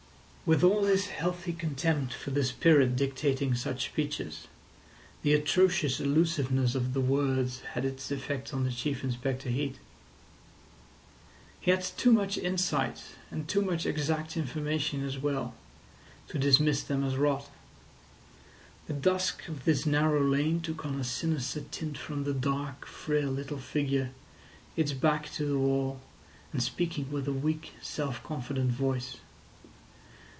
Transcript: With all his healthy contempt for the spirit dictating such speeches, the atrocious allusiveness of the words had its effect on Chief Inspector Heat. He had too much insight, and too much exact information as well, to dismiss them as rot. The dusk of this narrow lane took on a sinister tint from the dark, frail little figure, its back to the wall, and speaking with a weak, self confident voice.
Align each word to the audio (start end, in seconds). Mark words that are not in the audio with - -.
With 0.43 0.65
all 0.65 0.83
his 0.83 1.05
healthy 1.05 1.53
contempt 1.53 2.13
for 2.13 2.31
the 2.31 2.43
spirit 2.43 2.97
dictating 2.97 3.55
such 3.55 3.85
speeches, 3.85 4.49
the 5.21 5.33
atrocious 5.33 6.01
allusiveness 6.01 6.75
of 6.75 6.93
the 6.93 6.99
words 6.99 7.61
had 7.71 7.85
its 7.85 8.11
effect 8.11 8.53
on 8.53 8.69
Chief 8.69 9.01
Inspector 9.01 9.49
Heat. 9.49 9.77
He 11.61 11.71
had 11.71 11.81
too 11.83 12.11
much 12.11 12.37
insight, 12.37 13.01
and 13.29 13.47
too 13.47 13.61
much 13.61 13.85
exact 13.85 14.35
information 14.35 15.05
as 15.05 15.17
well, 15.17 15.55
to 16.27 16.37
dismiss 16.37 16.83
them 16.83 17.05
as 17.05 17.15
rot. 17.15 17.49
The 18.87 18.93
dusk 18.93 19.47
of 19.47 19.63
this 19.63 19.85
narrow 19.85 20.21
lane 20.21 20.59
took 20.59 20.85
on 20.85 20.99
a 20.99 21.05
sinister 21.05 21.61
tint 21.61 21.97
from 21.97 22.25
the 22.25 22.33
dark, 22.33 22.85
frail 22.85 23.29
little 23.29 23.59
figure, 23.59 24.11
its 24.75 24.91
back 24.91 25.31
to 25.33 25.45
the 25.45 25.57
wall, 25.57 26.01
and 26.51 26.61
speaking 26.61 27.09
with 27.09 27.25
a 27.29 27.31
weak, 27.33 27.71
self 27.81 28.21
confident 28.23 28.71
voice. 28.71 29.15